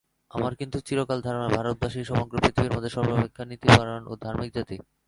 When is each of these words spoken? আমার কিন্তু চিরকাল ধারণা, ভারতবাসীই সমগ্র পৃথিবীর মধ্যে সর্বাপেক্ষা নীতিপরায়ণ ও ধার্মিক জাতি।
আমার 0.31 0.53
কিন্তু 0.55 0.77
চিরকাল 0.87 1.19
ধারণা, 1.21 1.47
ভারতবাসীই 1.49 2.09
সমগ্র 2.11 2.35
পৃথিবীর 2.43 2.73
মধ্যে 2.75 2.93
সর্বাপেক্ষা 2.95 3.43
নীতিপরায়ণ 3.45 4.03
ও 4.07 4.13
ধার্মিক 4.23 4.49
জাতি। 4.55 4.75